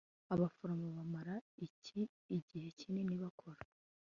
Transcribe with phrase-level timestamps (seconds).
[0.33, 1.35] abaforomo bamara
[1.67, 2.01] iki
[2.37, 3.59] igihe kinini bakora